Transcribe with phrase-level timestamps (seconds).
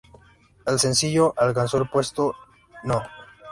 [0.65, 2.33] El sencillo alcanzó el puesto
[2.83, 3.03] No.